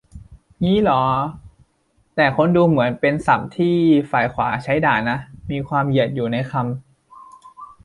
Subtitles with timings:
[0.63, 1.01] งี้เหรอ
[2.15, 3.75] แต่ค้นดูเหมือนเป็นศัพท์ที่
[4.11, 5.17] ฝ่ายขวาใช้ด่านะ
[5.51, 6.67] มีความเหยียดอยู่ในคำ--